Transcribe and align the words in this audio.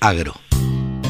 agro. 0.00 0.34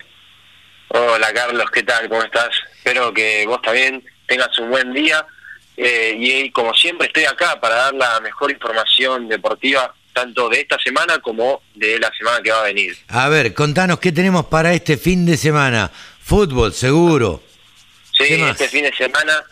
Hola 0.89 1.31
Carlos, 1.35 1.71
¿qué 1.71 1.83
tal? 1.83 2.09
¿Cómo 2.09 2.23
estás? 2.23 2.49
Espero 2.77 3.13
que 3.13 3.45
vos 3.47 3.61
también 3.61 4.03
tengas 4.27 4.59
un 4.59 4.71
buen 4.71 4.95
día 4.95 5.27
eh, 5.77 6.17
y 6.19 6.51
como 6.53 6.73
siempre 6.73 7.09
estoy 7.09 7.25
acá 7.25 7.61
para 7.61 7.75
dar 7.75 7.95
la 7.95 8.19
mejor 8.21 8.51
información 8.51 9.29
deportiva 9.29 9.95
tanto 10.15 10.49
de 10.49 10.63
esta 10.63 10.79
semana 10.79 11.19
como 11.19 11.61
de 11.75 11.99
la 11.99 12.11
semana 12.17 12.41
que 12.41 12.51
va 12.51 12.61
a 12.61 12.65
venir. 12.65 12.97
A 13.09 13.29
ver, 13.29 13.53
contanos 13.53 13.99
qué 13.99 14.11
tenemos 14.11 14.47
para 14.47 14.73
este 14.73 14.97
fin 14.97 15.27
de 15.27 15.37
semana. 15.37 15.91
Fútbol, 16.23 16.73
seguro. 16.73 17.43
Sí, 18.17 18.41
este 18.43 18.69
fin 18.69 18.85
de 18.85 18.95
semana 18.97 19.45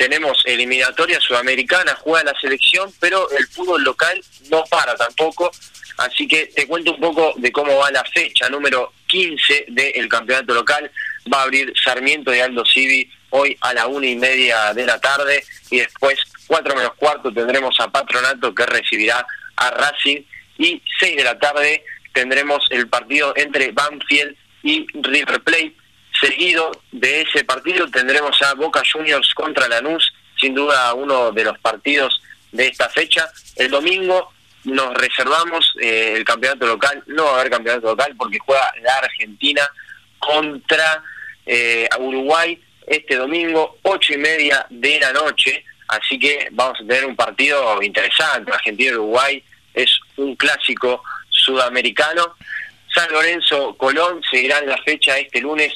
tenemos 0.00 0.42
eliminatoria 0.46 1.20
sudamericana, 1.20 1.94
juega 1.94 2.32
la 2.32 2.40
selección, 2.40 2.90
pero 3.00 3.30
el 3.32 3.46
fútbol 3.48 3.82
local 3.82 4.18
no 4.50 4.64
para 4.70 4.94
tampoco. 4.94 5.50
Así 5.98 6.26
que 6.26 6.46
te 6.46 6.66
cuento 6.66 6.94
un 6.94 7.00
poco 7.00 7.34
de 7.36 7.52
cómo 7.52 7.76
va 7.76 7.90
la 7.90 8.02
fecha 8.04 8.48
número 8.48 8.94
15 9.08 9.66
del 9.68 10.08
campeonato 10.08 10.54
local. 10.54 10.90
Va 11.30 11.40
a 11.40 11.42
abrir 11.42 11.74
Sarmiento 11.84 12.30
de 12.30 12.40
Aldo 12.40 12.64
Civi 12.64 13.12
hoy 13.28 13.54
a 13.60 13.74
la 13.74 13.88
una 13.88 14.06
y 14.06 14.16
media 14.16 14.72
de 14.72 14.86
la 14.86 14.98
tarde 14.98 15.44
y 15.68 15.80
después, 15.80 16.18
cuatro 16.46 16.74
menos 16.74 16.94
cuarto, 16.94 17.30
tendremos 17.30 17.78
a 17.78 17.90
Patronato 17.90 18.54
que 18.54 18.64
recibirá 18.64 19.26
a 19.56 19.70
Racing 19.70 20.22
y 20.56 20.80
seis 20.98 21.14
de 21.14 21.24
la 21.24 21.38
tarde 21.38 21.84
tendremos 22.14 22.66
el 22.70 22.88
partido 22.88 23.34
entre 23.36 23.70
Banfield 23.72 24.34
y 24.62 24.86
River 24.94 25.42
Plate 25.42 25.74
Seguido 26.20 26.70
de 26.92 27.22
ese 27.22 27.44
partido 27.44 27.88
tendremos 27.88 28.40
a 28.42 28.54
Boca 28.54 28.82
Juniors 28.90 29.32
contra 29.34 29.68
Lanús, 29.68 30.12
sin 30.38 30.54
duda 30.54 30.92
uno 30.94 31.32
de 31.32 31.44
los 31.44 31.58
partidos 31.58 32.20
de 32.52 32.66
esta 32.66 32.88
fecha. 32.90 33.30
El 33.56 33.70
domingo 33.70 34.30
nos 34.64 34.94
reservamos 34.94 35.74
eh, 35.80 36.12
el 36.16 36.24
campeonato 36.24 36.66
local, 36.66 37.02
no 37.06 37.24
va 37.24 37.30
a 37.30 37.40
haber 37.40 37.50
campeonato 37.50 37.88
local 37.88 38.14
porque 38.18 38.38
juega 38.38 38.70
la 38.82 38.92
Argentina 38.96 39.66
contra 40.18 41.02
eh, 41.46 41.88
Uruguay 41.98 42.60
este 42.86 43.16
domingo, 43.16 43.78
ocho 43.82 44.12
y 44.12 44.18
media 44.18 44.66
de 44.68 45.00
la 45.00 45.12
noche. 45.12 45.64
Así 45.88 46.18
que 46.18 46.48
vamos 46.52 46.78
a 46.80 46.86
tener 46.86 47.06
un 47.06 47.16
partido 47.16 47.82
interesante. 47.82 48.52
Argentina-Uruguay 48.52 49.42
es 49.72 49.98
un 50.16 50.36
clásico 50.36 51.02
sudamericano. 51.30 52.34
San 52.94 53.10
Lorenzo 53.10 53.74
Colón 53.76 54.20
seguirán 54.30 54.66
la 54.66 54.76
fecha 54.82 55.18
este 55.18 55.40
lunes 55.40 55.72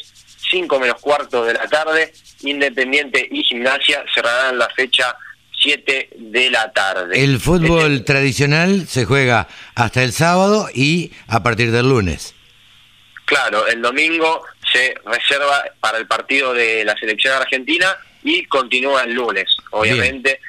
5 0.54 0.78
menos 0.78 1.00
cuarto 1.00 1.44
de 1.44 1.54
la 1.54 1.66
tarde. 1.66 2.12
Independiente 2.42 3.26
y 3.28 3.42
Gimnasia 3.42 4.04
cerrarán 4.14 4.56
la 4.56 4.68
fecha 4.68 5.16
7 5.60 6.10
de 6.16 6.50
la 6.50 6.72
tarde. 6.72 7.24
El 7.24 7.40
fútbol 7.40 7.94
este- 7.94 8.04
tradicional 8.04 8.86
se 8.86 9.04
juega 9.04 9.48
hasta 9.74 10.04
el 10.04 10.12
sábado 10.12 10.68
y 10.72 11.10
a 11.26 11.42
partir 11.42 11.72
del 11.72 11.88
lunes. 11.88 12.34
Claro, 13.24 13.66
el 13.66 13.82
domingo 13.82 14.44
se 14.72 14.94
reserva 15.04 15.64
para 15.80 15.98
el 15.98 16.06
partido 16.06 16.54
de 16.54 16.84
la 16.84 16.94
selección 16.96 17.34
argentina 17.34 17.96
y 18.22 18.44
continúa 18.44 19.02
el 19.02 19.14
lunes, 19.14 19.46
obviamente, 19.70 20.40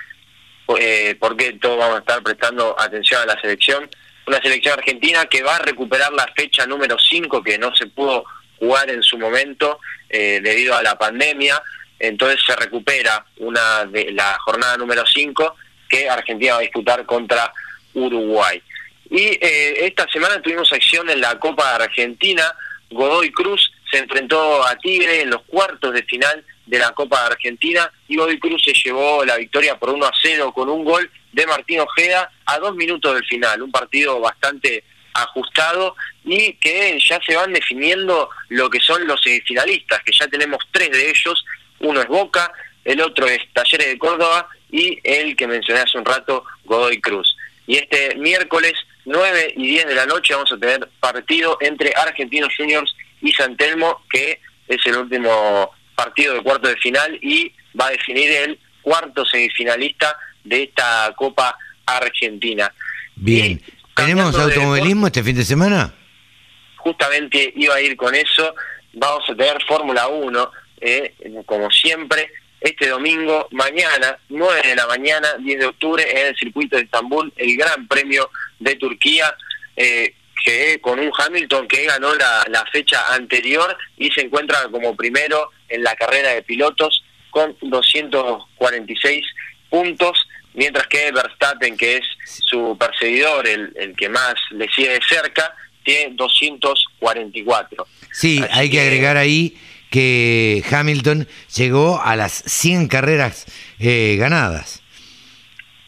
eh, 0.79 1.15
porque 1.19 1.53
todos 1.53 1.79
vamos 1.79 1.95
a 1.95 1.99
estar 1.99 2.21
prestando 2.21 2.75
atención 2.77 3.23
a 3.23 3.33
la 3.33 3.41
selección. 3.41 3.89
Una 4.27 4.39
selección 4.41 4.77
argentina 4.77 5.25
que 5.25 5.41
va 5.41 5.55
a 5.55 5.59
recuperar 5.59 6.13
la 6.13 6.27
fecha 6.35 6.67
número 6.67 6.97
5 6.99 7.41
que 7.41 7.57
no 7.57 7.75
se 7.75 7.87
pudo 7.87 8.25
jugar 8.59 8.89
en 8.89 9.03
su 9.03 9.17
momento 9.17 9.79
eh, 10.09 10.39
debido 10.41 10.75
a 10.75 10.83
la 10.83 10.97
pandemia. 10.97 11.61
Entonces 11.99 12.41
se 12.45 12.55
recupera 12.55 13.25
una 13.37 13.85
de 13.85 14.11
la 14.11 14.37
jornada 14.39 14.77
número 14.77 15.05
5 15.05 15.55
que 15.89 16.09
Argentina 16.09 16.53
va 16.53 16.59
a 16.59 16.61
disputar 16.61 17.05
contra 17.05 17.51
Uruguay. 17.93 18.61
Y 19.09 19.19
eh, 19.19 19.85
esta 19.85 20.07
semana 20.09 20.41
tuvimos 20.41 20.71
acción 20.73 21.09
en 21.09 21.21
la 21.21 21.37
Copa 21.39 21.75
Argentina. 21.75 22.43
Godoy 22.89 23.31
Cruz 23.31 23.71
se 23.89 23.99
enfrentó 23.99 24.65
a 24.65 24.75
Tigre 24.77 25.21
en 25.21 25.29
los 25.29 25.43
cuartos 25.43 25.93
de 25.93 26.03
final 26.03 26.43
de 26.65 26.79
la 26.79 26.91
Copa 26.91 27.25
Argentina 27.25 27.91
y 28.07 28.17
Godoy 28.17 28.39
Cruz 28.39 28.63
se 28.63 28.73
llevó 28.73 29.23
la 29.23 29.37
victoria 29.37 29.77
por 29.77 29.89
1 29.89 30.05
a 30.05 30.11
0 30.21 30.51
con 30.53 30.69
un 30.69 30.83
gol 30.83 31.09
de 31.31 31.45
Martín 31.45 31.79
Ojeda 31.79 32.31
a 32.45 32.59
dos 32.59 32.75
minutos 32.75 33.13
del 33.13 33.25
final. 33.25 33.61
Un 33.61 33.71
partido 33.71 34.19
bastante 34.19 34.83
ajustado 35.15 35.95
y 36.23 36.53
que 36.53 36.99
ya 36.99 37.19
se 37.25 37.35
van 37.35 37.53
definiendo 37.53 38.29
lo 38.49 38.69
que 38.69 38.79
son 38.79 39.07
los 39.07 39.21
semifinalistas, 39.21 40.03
que 40.03 40.11
ya 40.11 40.27
tenemos 40.27 40.63
tres 40.71 40.91
de 40.91 41.09
ellos, 41.09 41.45
uno 41.79 42.01
es 42.01 42.07
Boca, 42.07 42.51
el 42.83 43.01
otro 43.01 43.25
es 43.27 43.41
Talleres 43.53 43.87
de 43.87 43.97
Córdoba 43.97 44.47
y 44.69 44.99
el 45.03 45.35
que 45.35 45.47
mencioné 45.47 45.81
hace 45.81 45.97
un 45.97 46.05
rato, 46.05 46.43
Godoy 46.65 46.99
Cruz. 46.99 47.35
Y 47.67 47.77
este 47.77 48.15
miércoles 48.15 48.73
9 49.05 49.53
y 49.55 49.67
10 49.67 49.87
de 49.87 49.95
la 49.95 50.05
noche 50.05 50.33
vamos 50.33 50.51
a 50.51 50.57
tener 50.57 50.87
partido 50.99 51.57
entre 51.61 51.93
Argentinos 51.95 52.53
Juniors 52.55 52.95
y 53.21 53.31
San 53.31 53.55
Telmo, 53.57 54.03
que 54.09 54.39
es 54.67 54.85
el 54.85 54.97
último 54.97 55.71
partido 55.95 56.33
de 56.33 56.41
cuarto 56.41 56.67
de 56.67 56.77
final 56.77 57.17
y 57.21 57.51
va 57.79 57.87
a 57.87 57.91
definir 57.91 58.29
el 58.31 58.59
cuarto 58.81 59.25
semifinalista 59.25 60.17
de 60.43 60.63
esta 60.63 61.13
Copa 61.15 61.57
Argentina. 61.85 62.71
Bien. 63.15 63.61
¿Tenemos 63.95 64.37
automovilismo 64.37 65.07
este 65.07 65.23
fin 65.23 65.35
de 65.35 65.45
semana? 65.45 65.93
Justamente 66.77 67.53
iba 67.55 67.75
a 67.75 67.81
ir 67.81 67.95
con 67.95 68.13
eso. 68.13 68.53
Vamos 68.93 69.23
a 69.29 69.35
tener 69.35 69.63
Fórmula 69.63 70.07
1, 70.07 70.51
eh, 70.81 71.15
como 71.45 71.71
siempre, 71.71 72.29
este 72.59 72.89
domingo, 72.89 73.47
mañana, 73.51 74.17
9 74.29 74.61
de 74.67 74.75
la 74.75 74.87
mañana, 74.87 75.27
10 75.39 75.59
de 75.59 75.65
octubre, 75.65 76.03
en 76.09 76.27
el 76.27 76.35
circuito 76.35 76.75
de 76.75 76.83
Estambul, 76.83 77.31
el 77.37 77.55
Gran 77.55 77.87
Premio 77.87 78.29
de 78.59 78.75
Turquía, 78.75 79.35
eh, 79.75 80.13
que 80.43 80.79
con 80.81 80.99
un 80.99 81.11
Hamilton 81.17 81.67
que 81.67 81.85
ganó 81.85 82.13
la, 82.15 82.45
la 82.49 82.65
fecha 82.71 83.13
anterior 83.13 83.75
y 83.97 84.11
se 84.11 84.21
encuentra 84.21 84.67
como 84.71 84.95
primero 84.95 85.51
en 85.69 85.83
la 85.83 85.95
carrera 85.95 86.29
de 86.29 86.43
pilotos 86.43 87.03
con 87.31 87.55
246 87.61 89.25
puntos 89.69 90.27
mientras 90.55 90.87
que 90.87 91.11
Verstappen, 91.11 91.77
que 91.77 91.97
es 91.97 92.03
su 92.25 92.77
perseguidor, 92.77 93.47
el, 93.47 93.71
el 93.75 93.95
que 93.95 94.09
más 94.09 94.35
le 94.51 94.67
sigue 94.69 94.89
de 94.89 95.01
cerca, 95.07 95.53
tiene 95.83 96.15
244. 96.15 97.87
Sí, 98.11 98.43
hay 98.51 98.69
que, 98.69 98.81
agregar 98.81 99.17
ahí 99.17 99.57
que 99.89 100.63
Hamilton 100.69 101.27
llegó 101.55 102.01
a 102.01 102.15
las 102.15 102.33
100 102.33 102.87
carreras 102.87 103.45
eh, 103.79 104.17
ganadas. 104.19 104.81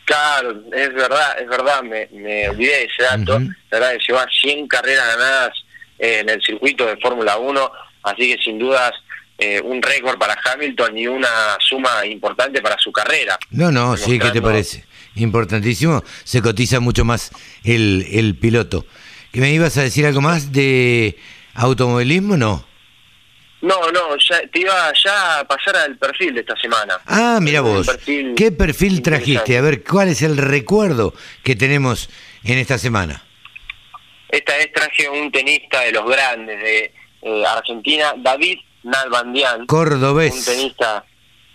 Claro, 0.06 0.64
es 0.72 0.94
verdad, 0.94 1.38
es 1.42 1.48
verdad, 1.50 1.84
me, 1.84 2.08
me 2.14 2.48
olvidé 2.48 2.72
de 2.72 2.84
ese 2.86 3.04
dato, 3.04 3.40
la 3.40 3.80
verdad 3.80 3.92
que 3.94 4.04
llegó 4.08 4.20
a 4.20 4.28
100 4.30 4.68
carreras 4.70 5.06
ganadas 5.06 5.66
eh, 6.00 6.20
en 6.22 6.30
el 6.30 6.42
circuito 6.42 6.86
de 6.86 6.96
Fórmula 6.98 7.38
1, 7.38 7.72
así 8.04 8.34
que 8.34 8.42
sin 8.42 8.58
dudas 8.58 8.94
eh, 9.38 9.62
un 9.62 9.82
récord 9.82 10.18
para 10.18 10.38
Hamilton 10.44 10.98
y 10.98 11.08
una 11.08 11.58
suma 11.60 12.06
importante 12.06 12.62
para 12.62 12.78
su 12.78 12.92
carrera. 12.92 13.38
No, 13.52 13.72
no, 13.72 13.96
sí, 13.98 14.18
¿qué 14.20 14.32
te 14.32 14.42
parece? 14.42 14.86
Importantísimo, 15.16 16.04
se 16.24 16.42
cotiza 16.42 16.80
mucho 16.80 17.06
más 17.06 17.32
el, 17.64 18.08
el 18.12 18.36
piloto. 18.38 18.86
¿Que 19.32 19.42
me 19.42 19.52
ibas 19.52 19.78
a 19.78 19.82
decir 19.82 20.06
algo 20.06 20.22
más 20.22 20.52
de 20.52 21.18
automovilismo? 21.54 22.38
No. 22.38 22.66
No, 23.62 23.92
no, 23.92 24.16
ya, 24.18 24.42
te 24.52 24.60
iba 24.60 24.94
ya 25.04 25.40
a 25.40 25.48
pasar 25.48 25.76
al 25.78 25.98
perfil 25.98 26.36
de 26.36 26.42
esta 26.42 26.56
semana. 26.58 27.00
Ah, 27.08 27.40
mira 27.42 27.62
vos. 27.62 27.90
¿Qué 28.36 28.52
perfil 28.52 29.02
trajiste? 29.02 29.58
A 29.58 29.62
ver, 29.62 29.84
¿cuál 29.84 30.10
es 30.10 30.22
el 30.22 30.38
recuerdo 30.38 31.14
que 31.44 31.56
tenemos 31.56 32.10
en 32.44 32.60
esta 32.60 32.78
semana? 32.78 33.24
Esta 34.30 34.56
vez 34.58 34.72
traje 34.74 35.10
un 35.10 35.32
tenista 35.32 35.82
de 35.82 35.92
los 35.92 36.08
grandes 36.08 36.60
de 36.60 36.94
eh, 37.24 37.44
Argentina, 37.48 38.14
David 38.18 38.60
Nalbandian. 38.88 39.66
Cordobés. 39.68 40.34
Un 40.34 40.44
tenista, 40.46 41.06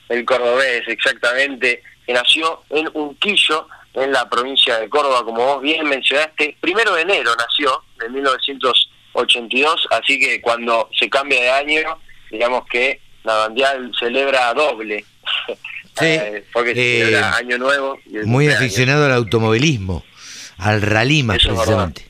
el 0.08 0.24
cordobés, 0.24 0.82
exactamente, 0.88 1.82
que 2.06 2.12
nació 2.12 2.62
en 2.70 2.88
Unquillo, 2.94 3.66
en 3.94 4.12
la 4.12 4.28
provincia 4.28 4.78
de 4.78 4.88
Córdoba, 4.88 5.24
como 5.24 5.44
vos 5.44 5.62
bien 5.62 5.86
mencionaste. 5.88 6.56
Primero 6.60 6.94
de 6.94 7.02
enero 7.02 7.30
nació, 7.36 7.82
en 8.04 8.12
1982, 8.14 9.88
así 9.90 10.18
que 10.18 10.40
cuando 10.40 10.88
se 10.98 11.08
cambia 11.10 11.40
de 11.40 11.50
año, 11.50 11.98
digamos 12.30 12.66
que 12.70 13.00
Navandial 13.24 13.92
celebra 13.98 14.52
doble. 14.54 15.04
Sí, 15.94 16.06
Eh, 16.06 16.42
porque 16.54 16.70
eh, 16.70 17.04
celebra 17.04 17.36
Año 17.36 17.58
Nuevo. 17.58 17.98
y 18.06 18.16
Muy 18.26 18.48
aficionado 18.48 19.04
al 19.04 19.12
automovilismo, 19.12 20.02
al 20.56 20.80
rally 20.80 21.22
más 21.22 21.36
precisamente. 21.36 22.06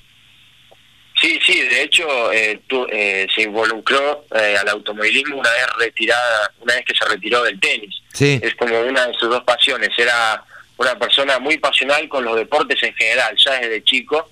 Hecho 1.93 2.33
eh, 2.33 2.59
tu- 2.67 2.87
eh, 2.91 3.27
se 3.35 3.43
involucró 3.43 4.25
eh, 4.35 4.56
al 4.59 4.67
automovilismo 4.71 5.37
una 5.37 5.50
vez 5.50 5.67
retirada, 5.79 6.50
una 6.61 6.75
vez 6.77 6.87
que 6.87 6.94
se 6.94 7.05
retiró 7.05 7.43
del 7.43 7.61
tenis. 7.61 7.94
Sí, 8.15 8.41
Es 8.43 8.55
como 8.55 8.81
una 8.81 9.06
de 9.09 9.12
sus 9.15 9.29
dos 9.29 9.44
pasiones. 9.44 9.91
Era 9.99 10.43
una 10.79 10.99
persona 10.99 11.39
muy 11.39 11.59
pasional 11.59 12.09
con 12.09 12.25
los 12.25 12.37
deportes 12.37 12.83
en 12.83 12.94
general, 12.94 13.37
ya 13.37 13.61
desde 13.61 13.85
chico, 13.85 14.31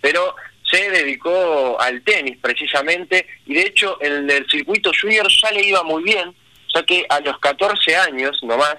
pero 0.00 0.36
se 0.70 0.88
dedicó 0.88 1.80
al 1.80 2.00
tenis 2.02 2.38
precisamente 2.40 3.26
y 3.44 3.54
de 3.54 3.62
hecho 3.62 3.98
en 4.00 4.30
el 4.30 4.48
circuito 4.48 4.92
junior 4.98 5.26
ya 5.42 5.50
le 5.50 5.66
iba 5.66 5.82
muy 5.82 6.04
bien, 6.04 6.32
ya 6.72 6.84
que 6.84 7.04
a 7.08 7.18
los 7.18 7.36
14 7.40 7.96
años 7.96 8.38
nomás 8.44 8.76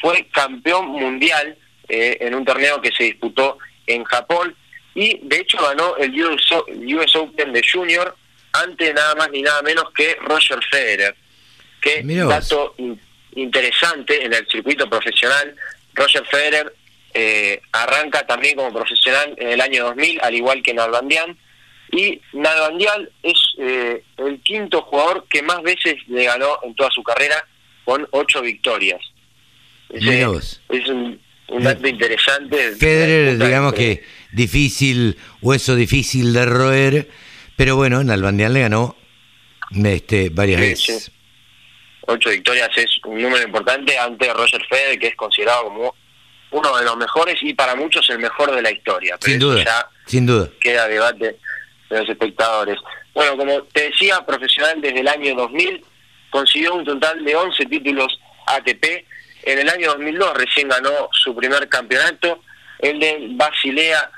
fue 0.00 0.24
campeón 0.32 0.86
mundial 0.86 1.58
eh, 1.88 2.16
en 2.20 2.36
un 2.36 2.44
torneo 2.44 2.80
que 2.80 2.92
se 2.96 3.02
disputó 3.04 3.58
en 3.88 4.04
Japón 4.04 4.54
y 4.94 5.18
de 5.22 5.36
hecho 5.36 5.58
ganó 5.58 5.96
el 5.96 6.12
US, 6.24 7.14
Open 7.16 7.52
de 7.52 7.62
Junior 7.70 8.14
ante 8.52 8.92
nada 8.92 9.14
más 9.14 9.30
ni 9.30 9.42
nada 9.42 9.62
menos 9.62 9.84
que 9.94 10.16
Roger 10.22 10.58
Federer. 10.70 11.14
Que 11.80 12.02
dato 12.28 12.74
in- 12.78 13.00
interesante 13.34 14.24
en 14.24 14.32
el 14.34 14.46
circuito 14.46 14.88
profesional, 14.88 15.54
Roger 15.94 16.24
Federer 16.26 16.74
eh, 17.14 17.60
arranca 17.72 18.26
también 18.26 18.56
como 18.56 18.72
profesional 18.72 19.34
en 19.38 19.48
el 19.48 19.60
año 19.60 19.84
2000, 19.86 20.20
al 20.22 20.34
igual 20.34 20.62
que 20.62 20.74
Nalbandian, 20.74 21.36
y 21.90 22.20
Nalbandian 22.32 23.08
es 23.22 23.38
eh, 23.58 24.02
el 24.18 24.40
quinto 24.42 24.82
jugador 24.82 25.26
que 25.28 25.42
más 25.42 25.62
veces 25.62 25.96
le 26.08 26.24
ganó 26.24 26.58
en 26.62 26.74
toda 26.74 26.90
su 26.90 27.02
carrera 27.02 27.46
con 27.84 28.06
ocho 28.12 28.40
victorias. 28.42 29.00
Vos. 29.90 30.60
es 30.70 30.88
un, 30.88 31.20
un 31.48 31.62
dato 31.64 31.86
interesante. 31.86 32.76
Federer, 32.76 33.36
digamos 33.38 33.74
que 33.74 34.02
difícil, 34.32 35.16
hueso 35.40 35.74
difícil 35.76 36.32
de 36.32 36.44
roer, 36.46 37.08
pero 37.56 37.76
bueno, 37.76 38.02
Nalbandián 38.02 38.52
le 38.52 38.60
ganó 38.62 38.96
este, 39.84 40.30
varias 40.30 40.60
Sí, 40.60 40.66
veces. 40.68 41.04
sí. 41.04 41.12
Ocho 42.06 42.30
victorias 42.30 42.70
es 42.76 42.98
un 43.04 43.22
número 43.22 43.44
importante 43.44 43.96
ante 43.96 44.32
Roger 44.32 44.60
Federer, 44.68 44.98
que 44.98 45.06
es 45.08 45.14
considerado 45.16 45.64
como 45.64 45.94
uno 46.50 46.76
de 46.76 46.84
los 46.84 46.96
mejores 46.96 47.36
y 47.42 47.54
para 47.54 47.76
muchos 47.76 48.08
el 48.10 48.18
mejor 48.18 48.54
de 48.54 48.60
la 48.60 48.70
historia. 48.72 49.16
Pero 49.20 49.30
Sin 49.30 49.38
duda, 49.40 49.64
ya 49.64 49.86
sin 50.06 50.26
duda. 50.26 50.48
queda 50.60 50.88
debate 50.88 51.36
de 51.88 51.98
los 52.00 52.08
espectadores. 52.08 52.76
Bueno, 53.14 53.36
como 53.36 53.62
te 53.64 53.90
decía, 53.90 54.24
profesional 54.26 54.80
desde 54.80 55.00
el 55.00 55.08
año 55.08 55.34
2000, 55.36 55.84
consiguió 56.30 56.74
un 56.74 56.84
total 56.84 57.24
de 57.24 57.36
11 57.36 57.66
títulos 57.66 58.18
ATP. 58.46 58.84
En 59.44 59.58
el 59.60 59.68
año 59.68 59.92
2002 59.92 60.34
recién 60.34 60.68
ganó 60.68 61.08
su 61.12 61.34
primer 61.36 61.68
campeonato, 61.68 62.42
el 62.80 62.98
de 62.98 63.28
Basilea 63.30 64.10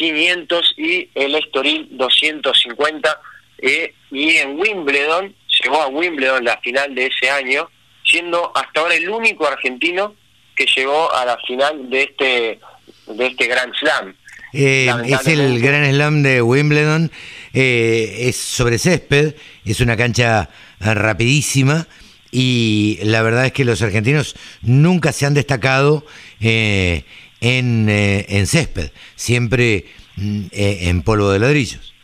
500 0.00 0.74
y 0.78 1.08
el 1.14 1.34
Estoril 1.34 1.88
250. 1.90 3.20
eh, 3.58 3.92
y 4.10 4.30
en 4.36 4.58
Wimbledon, 4.58 5.34
llegó 5.62 5.82
a 5.82 5.88
Wimbledon 5.88 6.42
la 6.42 6.56
final 6.58 6.94
de 6.94 7.06
ese 7.06 7.28
año, 7.28 7.68
siendo 8.02 8.50
hasta 8.56 8.80
ahora 8.80 8.94
el 8.94 9.08
único 9.10 9.46
argentino 9.46 10.14
que 10.56 10.66
llegó 10.74 11.12
a 11.14 11.26
la 11.26 11.36
final 11.46 11.90
de 11.90 12.02
este 12.02 12.60
de 13.06 13.26
este 13.26 13.46
Grand 13.46 13.74
Slam. 13.74 14.14
Eh, 14.52 14.86
es 14.86 15.26
el 15.26 15.38
Lamentablemente. 15.38 15.66
Gran 15.66 15.92
Slam 15.92 16.22
de 16.22 16.42
Wimbledon, 16.42 17.12
eh, 17.52 18.16
es 18.20 18.36
sobre 18.36 18.78
césped, 18.78 19.34
es 19.64 19.80
una 19.80 19.96
cancha 19.96 20.48
rapidísima 20.80 21.86
y 22.32 22.98
la 23.02 23.22
verdad 23.22 23.46
es 23.46 23.52
que 23.52 23.64
los 23.64 23.82
argentinos 23.82 24.34
nunca 24.62 25.12
se 25.12 25.26
han 25.26 25.34
destacado 25.34 26.06
eh, 26.40 27.04
en, 27.40 27.88
eh, 27.88 28.26
en 28.28 28.46
césped, 28.46 28.90
siempre 29.16 29.86
mm, 30.16 30.46
eh, 30.52 30.78
en 30.88 31.02
polvo 31.02 31.30
de 31.30 31.38
ladrillos. 31.38 31.94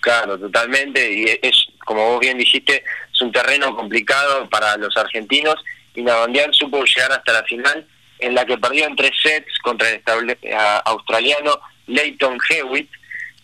Claro, 0.00 0.38
totalmente. 0.38 1.12
Y 1.12 1.24
es, 1.46 1.66
como 1.84 2.10
vos 2.12 2.20
bien 2.20 2.38
dijiste, 2.38 2.82
es 3.12 3.20
un 3.22 3.30
terreno 3.32 3.74
complicado 3.76 4.48
para 4.50 4.76
los 4.76 4.96
argentinos 4.96 5.54
y 5.94 6.02
Navandian 6.02 6.52
supo 6.52 6.82
llegar 6.84 7.12
hasta 7.12 7.32
la 7.34 7.44
final 7.44 7.86
en 8.18 8.34
la 8.34 8.44
que 8.44 8.56
perdió 8.58 8.86
en 8.86 8.96
tres 8.96 9.12
sets 9.22 9.58
contra 9.62 9.88
el 9.90 9.96
estable- 10.02 10.38
a- 10.54 10.78
australiano 10.86 11.60
Leighton 11.86 12.38
Hewitt, 12.48 12.88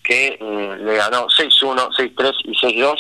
que 0.03 0.39
eh, 0.41 0.77
le 0.81 0.97
ganó 0.97 1.27
6-1, 1.29 1.91
6-3 1.97 2.33
y 2.45 2.53
6-2. 2.83 2.97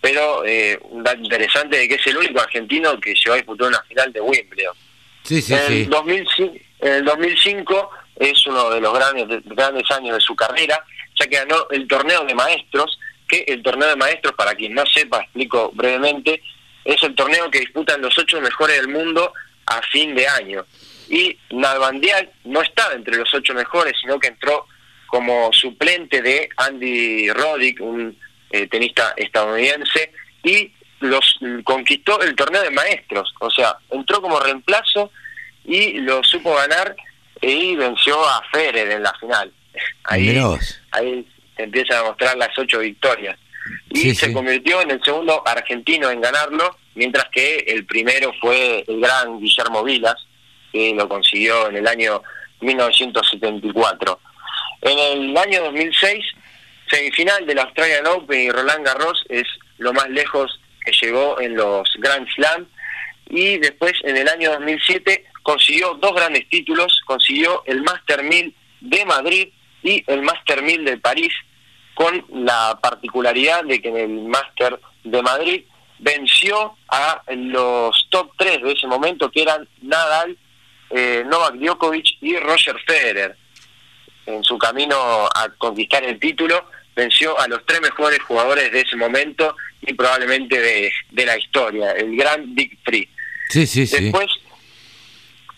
Pero 0.00 0.44
eh, 0.44 0.78
un 0.90 1.02
dato 1.02 1.20
interesante 1.22 1.78
de 1.78 1.88
que 1.88 1.94
es 1.94 2.06
el 2.06 2.18
único 2.18 2.38
argentino 2.40 2.98
que 3.00 3.14
llegó 3.14 3.32
a 3.32 3.36
disputar 3.36 3.68
una 3.68 3.82
final 3.84 4.12
de 4.12 4.20
Wimbledon. 4.20 4.76
Sí, 5.22 5.40
sí, 5.40 5.54
en, 5.54 5.66
sí. 5.68 5.84
2005, 5.86 6.54
en 6.84 6.92
el 6.92 7.04
2005 7.04 7.90
es 8.16 8.46
uno 8.46 8.70
de 8.70 8.80
los 8.80 8.94
grandes, 8.94 9.28
de- 9.28 9.42
grandes 9.44 9.90
años 9.90 10.14
de 10.16 10.20
su 10.20 10.36
carrera, 10.36 10.82
ya 11.18 11.26
que 11.26 11.36
ganó 11.36 11.66
el 11.70 11.88
torneo 11.88 12.24
de 12.24 12.34
maestros, 12.34 12.98
que 13.28 13.44
el 13.48 13.62
torneo 13.62 13.88
de 13.88 13.96
maestros, 13.96 14.34
para 14.34 14.54
quien 14.54 14.74
no 14.74 14.84
sepa, 14.86 15.22
explico 15.22 15.70
brevemente, 15.74 16.42
es 16.84 17.02
el 17.02 17.14
torneo 17.14 17.50
que 17.50 17.60
disputan 17.60 18.00
los 18.02 18.16
ocho 18.18 18.40
mejores 18.40 18.76
del 18.76 18.88
mundo 18.88 19.32
a 19.66 19.80
fin 19.82 20.14
de 20.14 20.28
año. 20.28 20.66
Y 21.08 21.36
Nalbandian 21.50 22.28
no 22.44 22.60
estaba 22.62 22.92
entre 22.94 23.16
los 23.16 23.32
ocho 23.34 23.54
mejores, 23.54 23.94
sino 24.00 24.18
que 24.18 24.28
entró 24.28 24.66
como 25.06 25.52
suplente 25.52 26.20
de 26.22 26.48
Andy 26.56 27.30
Roddick, 27.30 27.80
un 27.80 28.18
eh, 28.50 28.66
tenista 28.68 29.14
estadounidense, 29.16 30.12
y 30.42 30.70
los 31.00 31.38
conquistó 31.64 32.20
el 32.22 32.34
torneo 32.34 32.62
de 32.62 32.70
maestros, 32.70 33.32
o 33.40 33.50
sea, 33.50 33.76
entró 33.90 34.20
como 34.22 34.38
reemplazo 34.40 35.10
y 35.64 36.00
lo 36.00 36.22
supo 36.24 36.54
ganar 36.54 36.94
y 37.40 37.74
venció 37.76 38.18
a 38.26 38.42
Federer 38.52 38.90
en 38.92 39.02
la 39.02 39.12
final. 39.14 39.52
Ahí, 40.04 40.28
Mirá 40.28 40.46
vos. 40.46 40.80
ahí 40.92 41.26
se 41.56 41.62
empiezan 41.64 41.98
a 41.98 42.04
mostrar 42.08 42.36
las 42.36 42.56
ocho 42.58 42.78
victorias. 42.80 43.38
Y 43.90 43.98
Sí, 43.98 44.14
se 44.14 44.26
sí. 44.26 44.32
convirtió 44.32 44.80
en 44.82 44.90
el 44.90 45.02
segundo 45.02 45.42
argentino 45.46 46.10
en 46.10 46.20
ganarlo, 46.20 46.76
mientras 46.94 47.26
que 47.30 47.56
el 47.68 47.84
primero 47.86 48.32
fue 48.40 48.84
el 48.86 49.00
gran 49.00 49.40
Guillermo 49.40 49.82
Vilas, 49.82 50.16
que 50.72 50.92
lo 50.94 51.08
consiguió 51.08 51.68
en 51.70 51.76
el 51.76 51.86
año 51.88 52.22
1974. 52.60 54.20
En 54.82 54.98
el 54.98 55.36
año 55.36 55.62
2006, 55.64 56.24
semifinal 56.90 57.46
del 57.46 57.58
Australian 57.58 58.06
Open 58.06 58.40
y 58.40 58.50
Roland 58.50 58.84
Garros 58.84 59.24
es 59.28 59.44
lo 59.78 59.92
más 59.92 60.08
lejos 60.10 60.60
que 60.84 60.92
llegó 60.92 61.40
en 61.40 61.56
los 61.56 61.88
Grand 61.98 62.28
Slam. 62.34 62.66
Y 63.30 63.58
después, 63.58 63.94
en 64.04 64.16
el 64.18 64.28
año 64.28 64.50
2007, 64.52 65.24
consiguió 65.44 65.94
dos 65.94 66.12
grandes 66.12 66.48
títulos. 66.48 67.00
Consiguió 67.06 67.62
el 67.66 67.82
Master 67.82 68.24
1000 68.24 68.52
de 68.80 69.04
Madrid 69.04 69.48
y 69.84 70.02
el 70.08 70.22
Master 70.22 70.62
1000 70.62 70.84
de 70.84 70.96
París, 70.96 71.32
con 71.94 72.24
la 72.32 72.76
particularidad 72.82 73.62
de 73.64 73.80
que 73.80 73.88
en 73.88 73.96
el 73.96 74.08
Master 74.24 74.80
de 75.04 75.22
Madrid 75.22 75.62
venció 76.00 76.76
a 76.88 77.22
los 77.28 78.08
top 78.10 78.32
3 78.36 78.62
de 78.62 78.72
ese 78.72 78.86
momento, 78.88 79.30
que 79.30 79.42
eran 79.42 79.68
Nadal, 79.82 80.36
eh, 80.90 81.22
Novak 81.26 81.54
Djokovic 81.54 82.06
y 82.20 82.36
Roger 82.38 82.76
Federer. 82.84 83.36
En 84.26 84.42
su 84.42 84.56
camino 84.58 84.96
a 84.96 85.48
conquistar 85.58 86.02
el 86.02 86.18
título, 86.18 86.68
venció 86.96 87.38
a 87.38 87.46
los 87.46 87.64
tres 87.66 87.80
mejores 87.82 88.20
jugadores 88.22 88.72
de 88.72 88.80
ese 88.80 88.96
momento 88.96 89.54
y 89.82 89.92
probablemente 89.92 90.58
de, 90.58 90.92
de 91.10 91.26
la 91.26 91.36
historia, 91.36 91.92
el 91.92 92.16
gran 92.16 92.54
Big 92.54 92.78
Three. 92.82 93.08
Sí, 93.50 93.66
sí, 93.66 93.86
sí. 93.86 94.10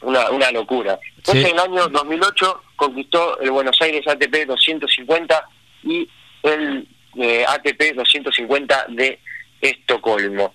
Una, 0.06 0.30
una 0.30 0.52
locura. 0.52 1.00
Sí. 1.24 1.40
en 1.40 1.46
el 1.46 1.58
año 1.58 1.88
2008, 1.88 2.62
conquistó 2.76 3.40
el 3.40 3.50
Buenos 3.50 3.76
Aires 3.82 4.06
ATP 4.06 4.46
250 4.46 5.48
y 5.82 6.08
el 6.44 6.86
eh, 7.18 7.44
ATP 7.44 7.96
250 7.96 8.86
de 8.90 9.18
Estocolmo. 9.60 10.54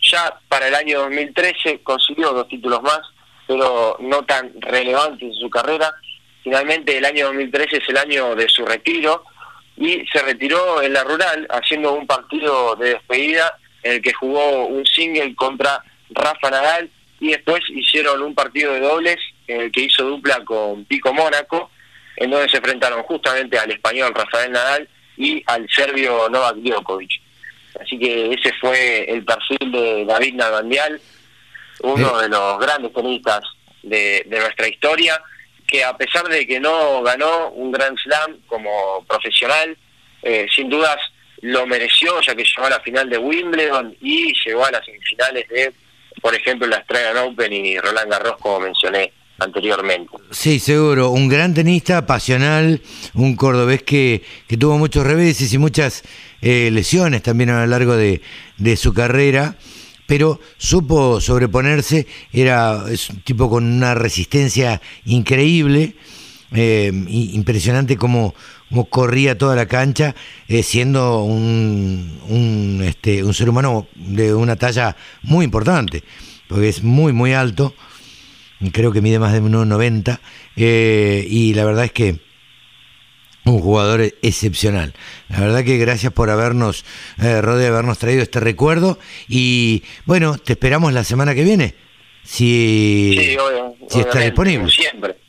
Ya 0.00 0.40
para 0.48 0.68
el 0.68 0.74
año 0.74 1.00
2013 1.00 1.80
consiguió 1.82 2.32
dos 2.32 2.48
títulos 2.48 2.82
más, 2.82 3.00
pero 3.46 3.98
no 4.00 4.24
tan 4.24 4.50
relevantes 4.62 5.28
en 5.28 5.34
su 5.34 5.50
carrera. 5.50 5.94
Finalmente, 6.42 6.96
el 6.96 7.04
año 7.04 7.26
2013 7.26 7.76
es 7.76 7.88
el 7.90 7.98
año 7.98 8.34
de 8.34 8.48
su 8.48 8.64
retiro 8.64 9.24
y 9.76 10.06
se 10.10 10.22
retiró 10.22 10.80
en 10.80 10.94
la 10.94 11.04
rural 11.04 11.46
haciendo 11.50 11.92
un 11.92 12.06
partido 12.06 12.76
de 12.76 12.94
despedida 12.94 13.58
en 13.82 13.92
el 13.92 14.02
que 14.02 14.14
jugó 14.14 14.64
un 14.68 14.86
single 14.86 15.34
contra 15.34 15.84
Rafa 16.08 16.50
Nadal 16.50 16.90
y 17.20 17.28
después 17.28 17.60
hicieron 17.68 18.22
un 18.22 18.34
partido 18.34 18.72
de 18.72 18.80
dobles 18.80 19.16
en 19.46 19.62
el 19.62 19.72
que 19.72 19.82
hizo 19.82 20.04
dupla 20.04 20.44
con 20.44 20.84
Pico 20.84 21.12
Mónaco, 21.12 21.70
en 22.16 22.30
donde 22.30 22.48
se 22.48 22.58
enfrentaron 22.58 23.02
justamente 23.04 23.58
al 23.58 23.70
español 23.70 24.14
Rafael 24.14 24.52
Nadal 24.52 24.88
y 25.16 25.42
al 25.46 25.68
serbio 25.70 26.28
Novak 26.28 26.56
Djokovic. 26.56 27.20
Así 27.80 27.98
que 27.98 28.32
ese 28.32 28.52
fue 28.60 29.04
el 29.10 29.24
perfil 29.24 29.70
de 29.72 30.04
David 30.06 30.34
Nalbandial, 30.34 31.00
uno 31.80 32.18
Eh. 32.18 32.22
de 32.22 32.28
los 32.30 32.58
grandes 32.58 32.92
tenistas 32.92 33.40
de, 33.82 34.22
de 34.26 34.38
nuestra 34.40 34.66
historia, 34.68 35.20
que 35.66 35.84
a 35.84 35.96
pesar 35.96 36.26
de 36.28 36.46
que 36.46 36.58
no 36.60 37.02
ganó 37.02 37.50
un 37.50 37.70
Grand 37.72 37.98
Slam 37.98 38.40
como 38.46 39.04
profesional, 39.06 39.76
eh, 40.22 40.46
sin 40.54 40.68
dudas 40.70 40.96
lo 41.42 41.66
mereció, 41.66 42.20
ya 42.22 42.34
que 42.34 42.44
llegó 42.44 42.66
a 42.66 42.70
la 42.70 42.80
final 42.80 43.10
de 43.10 43.18
Wimbledon 43.18 43.96
y 44.00 44.32
llegó 44.44 44.64
a 44.64 44.70
las 44.70 44.84
semifinales 44.84 45.48
de, 45.48 45.72
por 46.20 46.34
ejemplo, 46.34 46.66
la 46.66 46.78
Australian 46.78 47.16
Open 47.28 47.52
y 47.52 47.78
Roland 47.78 48.10
Garros, 48.10 48.36
como 48.38 48.60
mencioné 48.60 49.12
anteriormente. 49.38 50.16
Sí, 50.30 50.58
seguro, 50.58 51.10
un 51.10 51.28
gran 51.28 51.52
tenista, 51.52 52.06
pasional, 52.06 52.80
un 53.14 53.36
cordobés 53.36 53.82
que, 53.82 54.22
que 54.46 54.56
tuvo 54.56 54.78
muchos 54.78 55.06
reveses 55.06 55.52
y 55.52 55.58
muchas 55.58 56.02
eh, 56.40 56.70
lesiones 56.72 57.22
también 57.22 57.50
a 57.50 57.60
lo 57.60 57.66
largo 57.66 57.96
de, 57.96 58.22
de 58.56 58.76
su 58.76 58.94
carrera 58.94 59.56
pero 60.06 60.40
supo 60.56 61.20
sobreponerse, 61.20 62.06
era 62.32 62.84
es 62.88 63.10
un 63.10 63.20
tipo 63.22 63.50
con 63.50 63.64
una 63.64 63.94
resistencia 63.94 64.80
increíble, 65.04 65.96
eh, 66.52 66.90
impresionante 67.08 67.96
como, 67.96 68.34
corría 68.90 69.38
toda 69.38 69.56
la 69.56 69.66
cancha, 69.66 70.14
eh, 70.48 70.62
siendo 70.62 71.22
un, 71.22 72.20
un, 72.28 72.82
este, 72.84 73.24
un 73.24 73.34
ser 73.34 73.48
humano 73.48 73.86
de 73.94 74.34
una 74.34 74.56
talla 74.56 74.96
muy 75.22 75.44
importante, 75.44 76.02
porque 76.48 76.68
es 76.68 76.82
muy, 76.82 77.12
muy 77.12 77.32
alto, 77.32 77.74
creo 78.72 78.92
que 78.92 79.00
mide 79.00 79.18
más 79.18 79.32
de 79.32 79.42
1,90, 79.42 80.20
eh, 80.56 81.26
y 81.28 81.54
la 81.54 81.64
verdad 81.64 81.84
es 81.84 81.92
que 81.92 82.26
un 83.44 83.60
jugador 83.60 84.00
excepcional. 84.22 84.92
La 85.28 85.40
verdad 85.40 85.64
que 85.64 85.78
gracias 85.78 86.12
por 86.12 86.30
habernos, 86.30 86.84
eh, 87.22 87.40
Rode, 87.40 87.66
habernos 87.66 87.98
traído 87.98 88.22
este 88.22 88.40
recuerdo 88.40 88.98
y 89.28 89.84
bueno, 90.04 90.36
te 90.36 90.54
esperamos 90.54 90.92
la 90.92 91.04
semana 91.04 91.34
que 91.34 91.44
viene, 91.44 91.74
si, 92.24 93.36
si 93.88 94.00
está 94.00 94.20
disponible. 94.20 94.70
Siempre. 94.70 95.25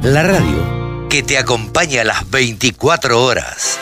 La 0.04 0.24
radio 0.24 0.76
que 1.10 1.24
te 1.24 1.38
acompaña 1.38 2.02
a 2.02 2.04
las 2.04 2.30
24 2.30 3.24
horas. 3.24 3.80